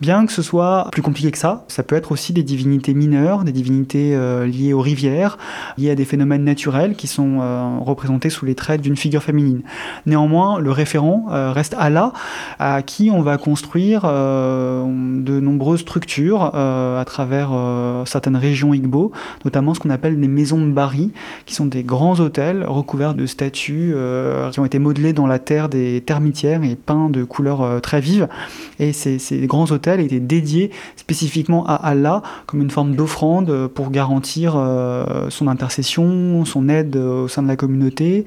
bien 0.00 0.26
que 0.26 0.32
ce 0.32 0.42
soit 0.42 0.88
plus 0.92 1.02
compliqué 1.02 1.30
que 1.30 1.38
ça. 1.38 1.64
Ça 1.68 1.82
peut 1.82 1.96
être 1.96 2.12
aussi 2.12 2.32
des 2.32 2.42
divinités 2.42 2.94
mineures, 2.94 3.44
des 3.44 3.52
divinités 3.52 4.14
euh, 4.14 4.46
liées 4.46 4.72
aux 4.72 4.80
rivières, 4.80 5.38
liées 5.76 5.90
à 5.90 5.94
des 5.94 6.04
phénomènes 6.04 6.44
naturels 6.44 6.94
qui 6.94 7.06
sont 7.06 7.38
représentés 7.80 8.30
sous 8.30 8.44
les 8.44 8.54
traits 8.54 8.80
d'une 8.80 8.96
figure 8.96 9.22
féminine. 9.22 9.62
Néanmoins, 10.06 10.58
le 10.58 10.70
référent 10.70 11.26
reste 11.28 11.74
Allah, 11.78 12.12
à 12.58 12.82
qui 12.82 13.10
on 13.10 13.22
va 13.22 13.36
construire 13.38 14.02
de 14.02 15.40
nombreuses 15.40 15.80
structures 15.80 16.54
à 16.54 17.02
travers 17.06 17.50
certaines 18.06 18.36
régions 18.36 18.74
Igbo, 18.74 19.12
notamment 19.44 19.74
ce 19.74 19.80
qu'on 19.80 19.90
appelle 19.90 20.18
des 20.20 20.28
maisons 20.28 20.64
de 20.64 20.70
Bari, 20.70 21.12
qui 21.46 21.54
sont 21.54 21.66
des 21.66 21.82
grands 21.82 22.18
hôtels 22.20 22.64
recouverts 22.64 23.14
de 23.14 23.26
statues 23.26 23.94
qui 24.52 24.60
ont 24.60 24.64
été 24.64 24.78
modelées 24.78 25.12
dans 25.18 25.26
la 25.26 25.40
terre 25.40 25.68
des 25.68 26.00
termitières 26.00 26.62
et 26.62 26.76
peints 26.76 27.10
de 27.10 27.24
couleurs 27.24 27.62
euh, 27.62 27.80
très 27.80 28.00
vives. 28.00 28.28
Et 28.78 28.92
ces, 28.92 29.18
grands 29.46 29.70
hôtels 29.70 30.00
étaient 30.00 30.20
dédiés 30.20 30.70
spécifiquement 30.96 31.66
à 31.66 31.74
Allah 31.74 32.22
comme 32.46 32.62
une 32.62 32.70
forme 32.70 32.94
d'offrande 32.94 33.66
pour 33.66 33.90
garantir 33.90 34.54
euh, 34.56 35.28
son 35.28 35.48
intercession, 35.48 36.44
son 36.44 36.68
aide 36.68 36.96
au 36.96 37.26
sein 37.26 37.42
de 37.42 37.48
la 37.48 37.56
communauté. 37.56 38.24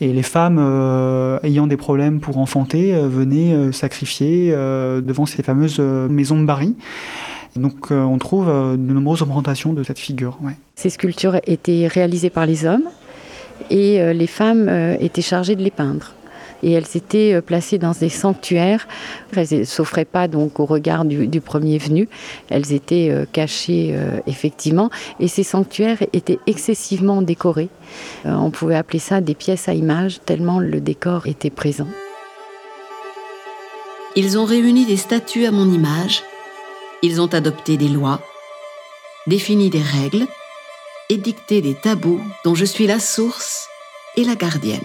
Et 0.00 0.12
les 0.12 0.22
femmes 0.22 0.58
euh, 0.60 1.40
ayant 1.42 1.66
des 1.66 1.76
problèmes 1.76 2.20
pour 2.20 2.38
enfanter 2.38 2.92
venaient 2.92 3.72
sacrifier 3.72 4.52
devant 4.52 5.26
ces 5.26 5.42
fameuses 5.42 5.80
maisons 5.80 6.40
de 6.40 6.46
Bari. 6.46 6.76
Donc 7.56 7.90
on 7.90 8.18
trouve 8.18 8.46
de 8.46 8.92
nombreuses 8.92 9.22
représentations 9.22 9.72
de 9.72 9.82
cette 9.82 9.98
figure. 9.98 10.38
Ces 10.76 10.90
sculptures 10.90 11.40
étaient 11.46 11.88
réalisées 11.88 12.30
par 12.30 12.46
les 12.46 12.64
hommes 12.64 12.88
et 13.70 14.14
les 14.14 14.26
femmes 14.26 14.68
étaient 15.00 15.22
chargées 15.22 15.56
de 15.56 15.62
les 15.62 15.72
peindre 15.72 16.14
et 16.62 16.72
elles 16.72 16.96
étaient 16.96 17.34
euh, 17.34 17.40
placées 17.40 17.78
dans 17.78 17.92
des 17.92 18.08
sanctuaires. 18.08 18.86
Elles 19.36 19.60
ne 19.60 19.64
s'offraient 19.64 20.04
pas 20.04 20.28
donc 20.28 20.60
au 20.60 20.64
regard 20.64 21.04
du, 21.04 21.40
premier 21.40 21.78
venu. 21.78 22.08
Elles 22.50 22.72
étaient 22.72 23.08
euh, 23.10 23.24
cachées 23.30 23.90
euh, 23.92 24.20
effectivement 24.26 24.90
et 25.20 25.28
ces 25.28 25.42
sanctuaires 25.42 26.02
étaient 26.12 26.38
excessivement 26.46 27.22
décorés. 27.22 27.68
on 28.24 28.50
pouvait 28.50 28.76
appeler 28.76 28.98
ça 28.98 29.20
des 29.20 29.34
pièces 29.34 29.68
à 29.68 29.74
images 29.74 30.20
tellement 30.24 30.58
le 30.58 30.80
décor 30.80 31.26
était 31.26 31.50
présent. 31.50 31.88
Ils 34.16 34.38
ont 34.38 34.44
réuni 34.44 34.84
des 34.84 34.96
statues 34.96 35.46
à 35.46 35.52
mon 35.52 35.70
image. 35.70 36.22
Ils 37.02 37.20
ont 37.20 37.32
adopté 37.32 37.76
des 37.76 37.88
lois, 37.88 38.20
défini 39.26 39.70
des 39.70 39.82
règles, 39.82 40.26
édicté 41.08 41.60
des 41.62 41.74
tabous 41.74 42.20
dont 42.44 42.54
je 42.54 42.64
suis 42.64 42.86
la 42.86 42.98
source 42.98 43.68
et 44.16 44.24
la 44.24 44.34
gardienne. 44.34 44.80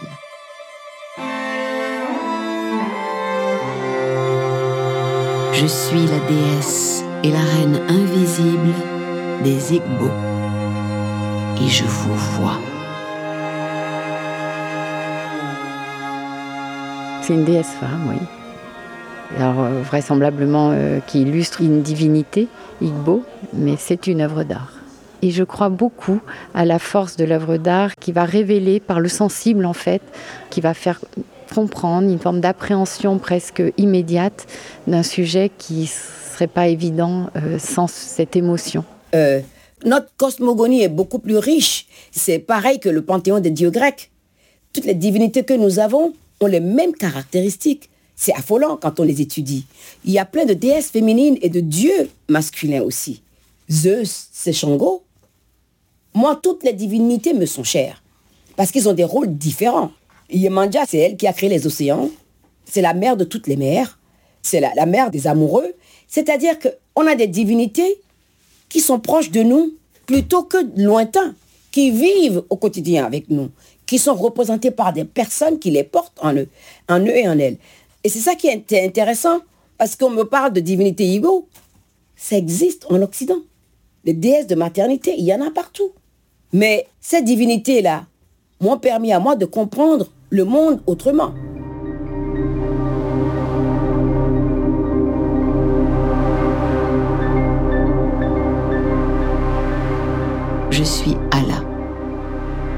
Je 5.55 5.67
suis 5.67 6.07
la 6.07 6.19
déesse 6.27 7.03
et 7.23 7.29
la 7.29 7.39
reine 7.39 7.79
invisible 7.87 8.73
des 9.43 9.75
Igbo. 9.75 10.09
Et 11.63 11.67
je 11.69 11.83
vous 11.83 12.15
vois. 12.15 12.59
C'est 17.21 17.35
une 17.35 17.45
déesse 17.45 17.69
femme, 17.79 18.09
oui. 18.09 18.17
Alors, 19.37 19.61
euh, 19.63 19.81
vraisemblablement, 19.83 20.71
euh, 20.73 20.99
qui 21.05 21.21
illustre 21.21 21.61
une 21.61 21.83
divinité, 21.83 22.47
Igbo, 22.81 23.23
mais 23.53 23.75
c'est 23.77 24.07
une 24.07 24.21
œuvre 24.21 24.43
d'art. 24.43 24.73
Et 25.21 25.29
je 25.29 25.43
crois 25.43 25.69
beaucoup 25.69 26.19
à 26.55 26.65
la 26.65 26.79
force 26.79 27.15
de 27.15 27.25
l'œuvre 27.25 27.57
d'art 27.57 27.95
qui 27.95 28.11
va 28.11 28.25
révéler 28.25 28.79
par 28.79 28.99
le 28.99 29.07
sensible, 29.07 29.67
en 29.67 29.73
fait, 29.73 30.01
qui 30.49 30.61
va 30.61 30.73
faire 30.73 30.99
comprendre, 31.43 32.09
une 32.09 32.19
forme 32.19 32.39
d'appréhension 32.39 33.19
presque 33.19 33.61
immédiate 33.77 34.47
d'un 34.87 35.03
sujet 35.03 35.51
qui 35.57 35.87
serait 35.87 36.47
pas 36.47 36.67
évident 36.67 37.29
euh, 37.35 37.59
sans 37.59 37.87
cette 37.87 38.35
émotion. 38.35 38.83
Euh, 39.15 39.41
notre 39.85 40.07
cosmogonie 40.17 40.81
est 40.81 40.89
beaucoup 40.89 41.19
plus 41.19 41.37
riche. 41.37 41.87
C'est 42.11 42.39
pareil 42.39 42.79
que 42.79 42.89
le 42.89 43.03
panthéon 43.03 43.39
des 43.39 43.51
dieux 43.51 43.69
grecs. 43.69 44.11
Toutes 44.71 44.85
les 44.85 44.95
divinités 44.95 45.43
que 45.43 45.53
nous 45.53 45.79
avons 45.79 46.13
ont 46.39 46.47
les 46.47 46.59
mêmes 46.59 46.93
caractéristiques. 46.93 47.89
C'est 48.15 48.33
affolant 48.33 48.77
quand 48.77 48.99
on 48.99 49.03
les 49.03 49.21
étudie. 49.21 49.65
Il 50.05 50.11
y 50.11 50.19
a 50.19 50.25
plein 50.25 50.45
de 50.45 50.53
déesses 50.53 50.91
féminines 50.91 51.37
et 51.41 51.49
de 51.49 51.59
dieux 51.59 52.09
masculins 52.29 52.81
aussi. 52.81 53.21
Zeus, 53.69 54.27
c'est 54.31 54.53
Shango. 54.53 55.03
Moi, 56.13 56.39
toutes 56.41 56.63
les 56.63 56.73
divinités 56.73 57.33
me 57.33 57.45
sont 57.45 57.63
chères 57.63 58.03
parce 58.55 58.71
qu'ils 58.71 58.87
ont 58.87 58.93
des 58.93 59.03
rôles 59.03 59.35
différents. 59.35 59.91
Yemanja, 60.29 60.85
c'est 60.87 60.97
elle 60.97 61.17
qui 61.17 61.27
a 61.27 61.33
créé 61.33 61.49
les 61.49 61.67
océans. 61.67 62.09
C'est 62.65 62.81
la 62.81 62.93
mère 62.93 63.17
de 63.17 63.23
toutes 63.23 63.47
les 63.47 63.55
mères. 63.55 63.99
C'est 64.41 64.59
la, 64.59 64.85
mère 64.85 65.11
des 65.11 65.27
amoureux. 65.27 65.73
C'est-à-dire 66.07 66.55
qu'on 66.59 67.07
a 67.07 67.15
des 67.15 67.27
divinités 67.27 68.01
qui 68.69 68.79
sont 68.79 68.99
proches 68.99 69.31
de 69.31 69.41
nous 69.43 69.73
plutôt 70.05 70.43
que 70.43 70.57
lointains, 70.81 71.33
qui 71.71 71.91
vivent 71.91 72.43
au 72.49 72.57
quotidien 72.57 73.05
avec 73.05 73.29
nous, 73.29 73.49
qui 73.85 73.97
sont 73.97 74.13
représentées 74.13 74.71
par 74.71 74.91
des 74.91 75.05
personnes 75.05 75.59
qui 75.59 75.71
les 75.71 75.83
portent 75.83 76.17
en 76.21 76.33
eux, 76.35 76.49
en 76.89 76.99
eux 76.99 77.15
et 77.15 77.27
en 77.27 77.39
elles. 77.39 77.57
Et 78.03 78.09
c'est 78.09 78.19
ça 78.19 78.35
qui 78.35 78.47
est 78.47 78.73
intéressant, 78.83 79.39
parce 79.77 79.95
qu'on 79.95 80.09
me 80.09 80.23
parle 80.23 80.53
de 80.53 80.59
divinité 80.59 81.05
Igbo. 81.05 81.47
Ça 82.15 82.37
existe 82.37 82.85
en 82.89 83.01
Occident. 83.01 83.39
Les 84.03 84.13
déesses 84.13 84.47
de 84.47 84.55
maternité, 84.55 85.15
il 85.17 85.23
y 85.23 85.33
en 85.33 85.41
a 85.41 85.51
partout. 85.51 85.91
Mais 86.51 86.87
cette 87.01 87.25
divinité-là 87.25 88.05
m'ont 88.63 88.77
permis 88.77 89.11
à 89.11 89.19
moi 89.19 89.35
de 89.35 89.45
comprendre 89.45 90.07
le 90.29 90.45
monde 90.45 90.79
autrement. 90.87 91.33
Je 100.71 100.83
suis 100.83 101.17
Allah, 101.31 101.61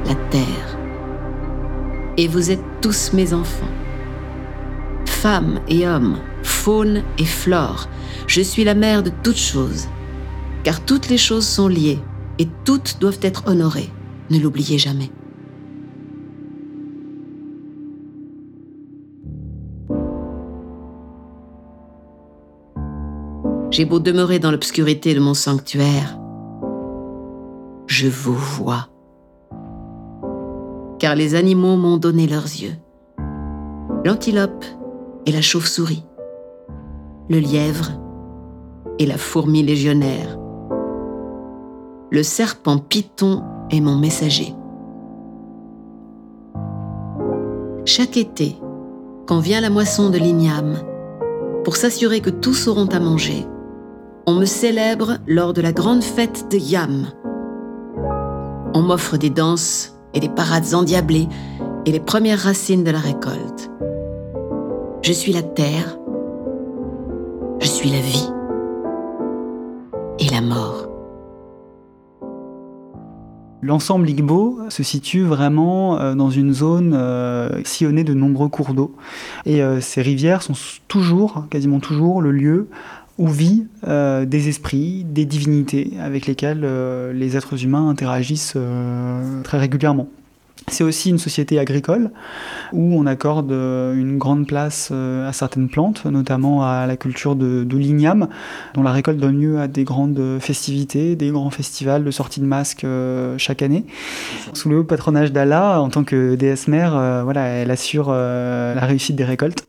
la 0.08 0.16
terre, 0.32 0.78
et 2.18 2.28
vous 2.28 2.50
êtes 2.50 2.64
tous 2.82 3.14
mes 3.14 3.34
enfants. 3.34 3.74
Femmes 5.06 5.60
et 5.70 5.88
hommes, 5.88 6.18
faune 6.42 7.04
et 7.20 7.26
flore, 7.26 7.88
je 8.26 8.42
suis 8.42 8.64
la 8.64 8.74
mère 8.74 9.04
de 9.04 9.12
toutes 9.22 9.38
choses, 9.38 9.88
car 10.64 10.82
toutes 10.82 11.10
les 11.10 11.20
choses 11.20 11.48
sont 11.48 11.68
liées 11.68 12.00
et 12.40 12.48
toutes 12.66 12.98
doivent 13.00 13.22
être 13.22 13.44
honorées. 13.48 13.90
Ne 14.32 14.40
l'oubliez 14.40 14.80
jamais. 14.80 15.12
J'ai 23.76 23.84
beau 23.84 24.00
demeurer 24.00 24.40
dans 24.40 24.52
l'obscurité 24.52 25.14
de 25.14 25.20
mon 25.20 25.34
sanctuaire, 25.34 26.18
je 27.88 28.08
vous 28.08 28.32
vois. 28.34 28.88
Car 30.98 31.14
les 31.14 31.36
animaux 31.36 31.76
m'ont 31.76 31.98
donné 31.98 32.26
leurs 32.26 32.46
yeux. 32.46 32.76
L'antilope 34.06 34.64
et 35.26 35.34
la 35.34 35.42
chauve-souris, 35.42 36.06
le 37.30 37.40
lièvre 37.40 37.92
et 38.98 39.06
la 39.06 39.18
fourmi 39.18 39.62
légionnaire, 39.62 40.40
le 42.12 42.24
serpent 42.24 42.78
python 42.78 43.44
est 43.72 43.82
mon 43.82 43.98
messager. 43.98 44.56
Chaque 47.84 48.16
été, 48.16 48.56
quand 49.28 49.40
vient 49.40 49.60
la 49.60 49.70
moisson 49.70 50.10
de 50.12 50.18
l'igname, 50.18 50.78
pour 51.66 51.76
s'assurer 51.76 52.22
que 52.22 52.30
tous 52.30 52.70
auront 52.70 52.88
à 52.88 53.02
manger, 53.02 53.46
on 54.28 54.34
me 54.34 54.46
célèbre 54.46 55.18
lors 55.28 55.54
de 55.54 55.62
la 55.62 55.72
grande 55.72 56.04
fête 56.04 56.50
de 56.52 56.58
Yam. 56.58 57.08
On 58.74 58.82
m'offre 58.82 59.18
des 59.18 59.30
danses 59.30 60.00
et 60.14 60.20
des 60.20 60.30
parades 60.30 60.74
endiablées 60.74 61.28
et 61.86 61.92
les 61.92 62.00
premières 62.00 62.40
racines 62.40 62.84
de 62.84 62.92
la 62.92 63.00
récolte. 63.00 63.70
Je 65.04 65.12
suis 65.14 65.32
la 65.32 65.44
terre, 65.44 66.00
je 67.60 67.68
suis 67.68 67.90
la 67.90 68.00
vie 68.00 68.30
et 70.20 70.30
la 70.30 70.42
mort. 70.42 70.90
L'ensemble 73.62 74.10
Igbo 74.10 74.60
se 74.70 74.84
situe 74.84 75.24
vraiment 75.24 76.00
euh, 76.00 76.14
dans 76.14 76.30
une 76.30 76.54
zone 76.54 76.94
euh, 76.96 77.64
sillonnée 77.64 78.04
de 78.04 78.14
nombreux 78.14 78.48
cours 78.48 78.76
d'eau. 78.76 78.96
Et 79.48 79.64
euh, 79.64 79.82
ces 79.82 80.04
rivières 80.04 80.44
sont 80.44 80.54
toujours, 80.88 81.46
quasiment 81.50 81.80
toujours, 81.80 82.22
le 82.22 82.32
lieu 82.32 82.68
où 83.18 83.28
vit 83.28 83.68
des 83.86 84.50
esprits, 84.50 85.06
des 85.06 85.26
divinités 85.26 85.94
avec 86.02 86.26
lesquels 86.26 86.66
les 87.14 87.38
êtres 87.38 87.64
humains 87.64 87.90
interagissent 87.90 88.58
très 89.44 89.58
régulièrement. 89.58 90.10
C'est 90.68 90.84
aussi 90.84 91.12
une 91.12 91.20
société 91.20 91.60
agricole 91.60 92.12
où 92.74 92.96
on 92.96 93.06
accorde 93.06 93.52
euh, 93.52 93.94
une 93.94 94.18
grande 94.18 94.48
place 94.48 94.90
euh, 94.92 95.28
à 95.28 95.34
certaines 95.34 95.70
plantes, 95.70 96.06
notamment 96.06 96.64
à 96.64 96.88
la 96.88 96.98
culture 96.98 97.36
de, 97.36 97.66
l'igname, 97.78 98.30
dont 98.74 98.82
la 98.82 98.92
récolte 98.92 99.20
donne 99.20 99.40
lieu 99.40 99.60
à 99.60 99.68
des 99.68 99.84
grandes 99.84 100.40
festivités, 100.40 101.16
des 101.16 101.30
grands 101.30 101.52
festivals 101.52 102.04
de 102.04 102.12
sortie 102.12 102.40
de 102.40 102.46
masques 102.46 102.84
euh, 102.84 103.38
chaque 103.38 103.62
année. 103.62 103.86
Sous 104.54 104.70
le 104.70 104.84
patronage 104.84 105.32
d'Allah, 105.32 105.82
en 105.82 105.90
tant 105.90 106.04
que 106.04 106.36
déesse 106.36 106.68
mère, 106.68 107.24
voilà, 107.24 107.46
elle 107.46 107.70
assure 107.70 108.10
la 108.10 108.86
réussite 108.86 109.16
des 109.16 109.26
récoltes. 109.26 109.68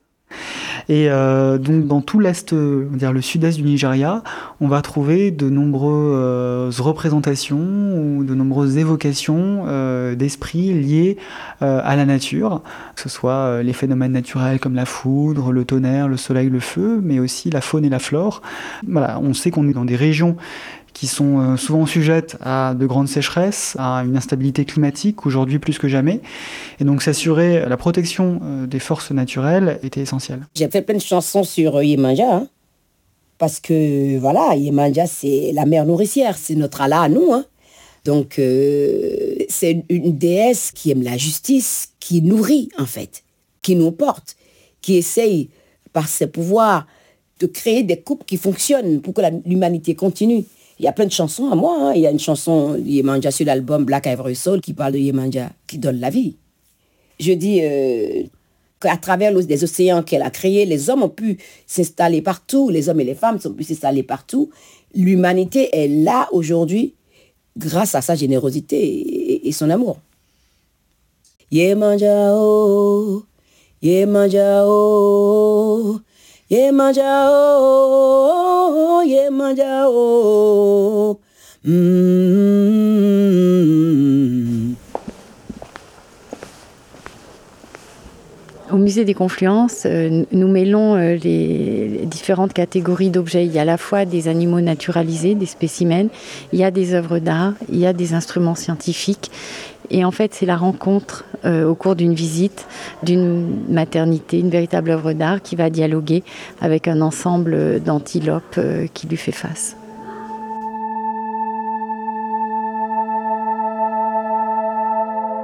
Et 0.89 1.11
euh, 1.11 1.59
donc 1.59 1.87
dans 1.87 2.01
tout 2.01 2.21
l'est, 2.21 2.55
dire 2.55 3.13
le 3.13 3.21
sud-est 3.21 3.57
du 3.57 3.65
Nigeria, 3.65 4.23
on 4.61 4.69
va 4.69 4.83
trouver 4.83 5.31
de 5.31 5.51
nombreuses 5.51 6.81
représentations 6.81 7.59
ou 7.59 8.25
de 8.25 8.35
nombreuses 8.35 8.77
évocations 8.77 9.65
euh, 9.67 10.15
d'esprits 10.15 10.73
liés 10.73 11.17
euh, 11.63 11.81
à 11.83 11.97
la 11.97 12.05
nature, 12.05 12.63
que 12.95 13.03
ce 13.03 13.09
soit 13.09 13.63
les 13.63 13.73
phénomènes 13.73 14.13
naturels 14.13 14.61
comme 14.61 14.75
la 14.75 14.87
foudre, 14.87 15.53
le 15.53 15.65
tonnerre, 15.65 16.09
le 16.09 16.17
soleil, 16.17 16.49
le 16.49 16.61
feu, 16.61 17.01
mais 17.03 17.19
aussi 17.19 17.51
la 17.51 17.61
faune 17.61 17.85
et 17.85 17.91
la 17.91 17.99
flore. 17.99 18.43
Voilà, 18.87 19.19
on 19.21 19.35
sait 19.35 19.51
qu'on 19.51 19.69
est 19.69 19.73
dans 19.73 19.85
des 19.85 19.97
régions 19.97 20.37
qui 20.97 21.09
sont 21.09 21.41
euh, 21.41 21.57
souvent 21.59 21.85
sujettes 21.85 22.39
à 22.41 22.73
de 22.73 22.87
grandes 22.87 23.09
sécheresses, 23.09 23.77
à 23.79 23.99
une 23.99 24.17
instabilité 24.17 24.65
climatique 24.65 25.27
aujourd'hui 25.27 25.59
plus 25.59 25.79
que 25.79 25.89
jamais. 25.89 26.23
Et 26.81 26.85
donc 26.85 27.03
s'assurer 27.03 27.69
la 27.69 27.77
protection 27.77 28.41
euh, 28.43 28.67
des 28.67 28.79
forces 28.79 29.11
naturelles 29.11 29.79
était 29.83 30.01
essentiel. 30.01 30.47
J'ai 30.55 30.71
fait 30.71 30.81
plein 30.81 30.95
de 30.95 31.03
chansons 31.03 31.45
sur 31.45 31.77
euh, 31.77 31.85
Yemanja, 31.85 32.37
hein, 32.37 32.49
parce 33.37 33.61
que 33.61 34.17
voilà, 34.17 34.57
Yemanja 34.57 35.07
c'est 35.07 35.53
la 35.53 35.67
mère 35.67 35.85
nourricière, 35.85 36.39
c'est 36.39 36.55
notre 36.55 36.81
Allah 36.81 37.03
à 37.03 37.09
nous. 37.11 37.31
Hein. 37.31 37.45
Donc 38.07 38.35
c'est 38.37 39.85
une 39.91 40.17
déesse 40.17 40.71
qui 40.73 40.93
aime 40.93 41.03
la 41.03 41.19
justice, 41.19 41.91
qui 42.01 42.23
nourrit 42.23 42.71
en 42.79 42.87
fait, 42.87 43.23
qui 43.61 43.75
nous 43.75 43.91
porte, 43.91 44.37
qui 44.81 44.97
essaye 44.97 45.51
par 45.93 46.09
ses 46.09 46.29
pouvoirs 46.29 46.87
de 47.41 47.47
créer 47.47 47.83
des 47.83 47.99
couples 47.99 48.25
qui 48.25 48.37
fonctionnent 48.37 49.03
pour 49.03 49.13
que 49.13 49.21
l'humanité 49.45 49.95
continue. 49.95 50.45
Il 50.79 50.85
y 50.85 50.89
a 50.89 50.93
plein 50.93 51.07
de 51.07 51.13
chansons 51.13 51.51
à 51.51 51.55
moi. 51.55 51.77
Hein. 51.81 51.93
Il 51.95 52.03
y 52.03 52.07
a 52.07 52.11
une 52.11 52.19
chanson 52.19 52.77
Yemanja 52.77 53.31
sur 53.31 53.47
l'album 53.47 53.85
Black 53.85 54.07
Ivory 54.07 54.37
Soul 54.37 54.61
qui 54.61 54.75
parle 54.75 54.93
de 54.93 54.99
Yemanja, 54.99 55.51
qui 55.67 55.79
donne 55.79 56.01
la 56.01 56.11
vie. 56.11 56.37
Je 57.19 57.33
dis 57.33 57.61
euh, 57.63 58.25
qu'à 58.81 58.97
travers 58.99 59.33
les 59.33 59.65
océans 59.65 60.03
qu'elle 60.03 60.23
a 60.23 60.31
créés, 60.31 60.67
les 60.67 60.91
hommes 60.91 61.03
ont 61.03 61.09
pu 61.09 61.39
s'installer 61.67 62.21
partout, 62.21 62.69
les 62.69 62.89
hommes 62.89 63.01
et 63.01 63.05
les 63.05 63.15
femmes 63.15 63.39
ont 63.45 63.53
pu 63.53 63.65
s'installer 63.65 64.03
partout. 64.03 64.51
L'humanité 64.95 65.71
est 65.73 65.89
là 65.89 66.29
aujourd'hui 66.33 66.95
grâce 67.57 67.95
à 67.95 68.03
sa 68.03 68.15
générosité 68.15 69.47
et, 69.47 69.53
son 69.53 69.71
amour. 69.71 69.99
Yemanja 71.51 72.35
oh, 72.35 73.25
Yemanja 73.81 74.65
oh, 74.67 76.01
oh, 76.51 78.16
Au 81.69 81.73
musée 88.77 89.05
des 89.05 89.15
Confluences, 89.15 89.83
euh, 89.85 90.23
nous 90.31 90.47
mêlons 90.47 90.95
euh, 90.95 91.17
les 91.17 92.07
différentes 92.07 92.53
catégories 92.53 93.11
d'objets. 93.11 93.47
Il 93.47 93.53
y 93.53 93.59
a 93.59 93.63
à 93.63 93.65
la 93.65 93.79
fois 93.79 94.05
des 94.05 94.29
animaux 94.29 94.61
naturalisés, 94.61 95.35
des 95.35 95.47
spécimens, 95.47 96.07
il 96.53 96.61
y 96.61 96.63
a 96.63 96.71
des 96.71 96.95
œuvres 96.95 97.19
d'art, 97.19 97.55
il 97.69 97.81
y 97.81 97.87
a 97.87 97.93
des 97.93 98.15
instruments 98.15 98.55
scientifiques 98.55 99.33
et 99.91 100.05
en 100.05 100.13
fait, 100.13 100.35
c'est 100.35 100.47
la 100.47 100.57
rencontre 100.57 101.25
euh, 101.45 101.67
au 101.67 101.75
cours 101.75 101.97
d'une 101.97 102.15
visite 102.15 102.67
d'une 103.03 103.65
maternité, 103.69 104.39
une 104.39 104.51
véritable 104.51 104.91
œuvre 104.91 105.15
d'art 105.15 105.43
qui 105.43 105.57
va 105.57 105.69
dialoguer 105.69 106.23
avec 106.61 106.87
un 106.87 107.01
ensemble 107.01 107.83
d'antilopes 107.83 108.61
qui 108.95 109.09
lui 109.09 109.17
fait 109.17 109.33
face. 109.33 109.77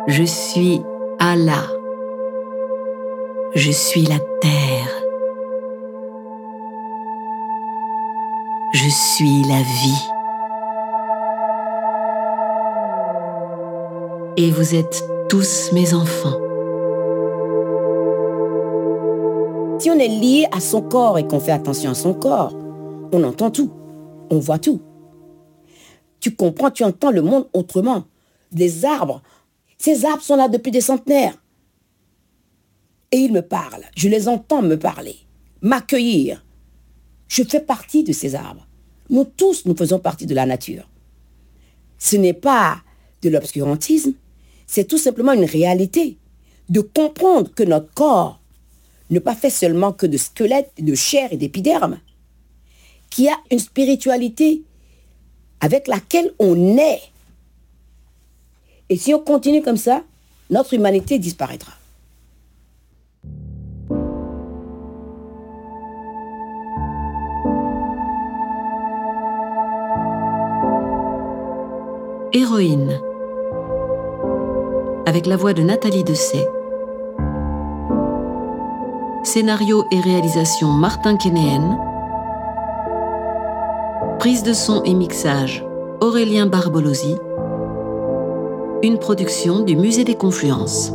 Je 0.09 0.25
suis 0.25 0.83
Allah. 1.19 1.67
Je 3.55 3.71
suis 3.71 4.03
la 4.03 4.19
terre. 4.41 5.03
Je 8.73 8.89
suis 8.89 9.43
la 9.49 9.63
vie. 9.63 10.13
et 14.37 14.51
vous 14.51 14.75
êtes 14.75 15.05
tous 15.29 15.71
mes 15.73 15.95
enfants. 15.95 16.39
Si 19.79 19.91
on 19.91 19.99
est 19.99 20.09
lié 20.09 20.47
à 20.53 20.61
son 20.61 20.83
corps 20.83 21.19
et 21.19 21.27
qu'on 21.27 21.41
fait 21.41 21.53
attention 21.53 21.91
à 21.91 21.95
son 21.95 22.15
corps, 22.15 22.55
on 23.13 23.23
entend 23.25 23.51
tout, 23.51 23.71
on 24.31 24.39
voit 24.39 24.59
tout. 24.59 24.81
Tu 26.21 26.35
comprends, 26.35 26.71
tu 26.71 26.85
entends 26.85 27.11
le 27.11 27.23
monde 27.23 27.47
autrement. 27.53 28.05
Des 28.53 28.85
arbres, 28.85 29.23
ces 29.83 30.05
arbres 30.05 30.23
sont 30.23 30.37
là 30.37 30.47
depuis 30.47 30.71
des 30.71 30.81
centenaires. 30.81 31.37
Et 33.11 33.17
ils 33.17 33.33
me 33.33 33.43
parlent, 33.43 33.85
je 33.97 34.09
les 34.09 34.29
entends 34.29 34.63
me 34.63 34.79
parler, 34.79 35.17
m'accueillir. 35.61 36.45
Je 37.27 37.43
fais 37.43 37.61
partie 37.61 38.05
de 38.05 38.13
ces 38.13 38.37
arbres. 38.37 38.69
Nous 39.11 39.25
tous, 39.25 39.67
nous 39.67 39.77
faisons 39.77 39.99
partie 39.99 40.27
de 40.27 40.37
la 40.37 40.47
nature. 40.47 40.89
Ce 41.99 42.15
n'est 42.15 42.33
pas 42.33 42.81
de 43.23 43.29
l'obscurantisme, 43.29 44.13
c'est 44.69 44.87
tout 44.87 44.99
simplement 44.99 45.33
une 45.33 45.45
réalité. 45.45 46.17
De 46.69 46.81
comprendre 46.81 47.53
que 47.53 47.65
notre 47.65 47.93
corps 47.93 48.41
n'est 49.11 49.19
pas 49.19 49.35
fait 49.35 49.51
seulement 49.51 49.93
que 49.93 50.07
de 50.07 50.17
squelettes, 50.17 50.71
de 50.79 50.95
chair 50.95 51.33
et 51.33 51.37
d'épiderme, 51.37 51.99
qui 53.11 53.29
a 53.29 53.37
une 53.51 53.59
spiritualité 53.59 54.63
avec 55.61 55.89
laquelle 55.89 56.33
on 56.39 56.79
est. 56.79 57.03
Et 58.93 58.97
si 58.97 59.15
on 59.15 59.21
continue 59.21 59.63
comme 59.63 59.79
ça, 59.79 60.03
notre 60.51 60.75
humanité 60.75 61.19
disparaîtra. 61.19 61.73
Héroïne 72.35 73.01
avec 75.07 75.25
la 75.25 75.39
voix 75.39 75.55
de 75.55 75.63
Nathalie 75.63 76.05
Dessay. 76.05 76.47
Scénario 79.25 79.87
et 79.91 80.01
réalisation 80.01 80.69
Martin 80.69 81.17
Kénéen. 81.17 81.79
Prise 84.19 84.43
de 84.43 84.53
son 84.53 84.83
et 84.83 84.93
mixage 84.93 85.65
Aurélien 86.03 86.45
Barbolosi. 86.45 87.17
Une 88.85 88.99
production 88.99 89.61
du 89.61 89.77
Musée 89.77 90.03
des 90.03 90.17
Confluences. 90.17 90.93